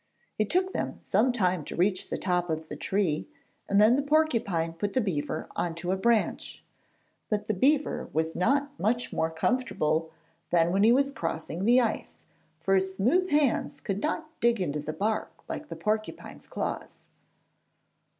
It 0.39 0.49
took 0.49 0.73
them 0.73 0.97
some 1.03 1.31
time 1.31 1.63
to 1.65 1.75
reach 1.75 2.09
the 2.09 2.17
top 2.17 2.49
of 2.49 2.69
the 2.69 2.75
tree 2.75 3.27
and 3.69 3.79
then 3.79 3.97
the 3.97 4.01
porcupine 4.01 4.73
put 4.73 4.93
the 4.93 4.99
beaver 4.99 5.47
on 5.55 5.75
to 5.75 5.91
a 5.91 5.95
branch. 5.95 6.63
But 7.29 7.45
the 7.45 7.53
beaver 7.53 8.09
was 8.11 8.35
not 8.35 8.71
much 8.79 9.13
more 9.13 9.29
comfortable 9.29 10.09
than 10.49 10.71
when 10.71 10.81
he 10.81 10.91
was 10.91 11.11
crossing 11.11 11.65
the 11.65 11.81
ice, 11.81 12.25
for 12.59 12.73
his 12.73 12.95
smooth 12.95 13.29
hands 13.29 13.79
could 13.79 14.01
not 14.01 14.27
dig 14.39 14.59
into 14.59 14.79
the 14.79 14.91
bark 14.91 15.43
like 15.47 15.69
the 15.69 15.75
porcupine's 15.75 16.47
claws. 16.47 17.01